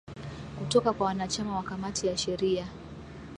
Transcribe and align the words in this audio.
kutoka 0.59 0.93
kwa 0.93 1.07
wanachama 1.07 1.55
wa 1.55 1.63
kamati 1.63 2.07
ya 2.07 2.17
sheria 2.17 2.67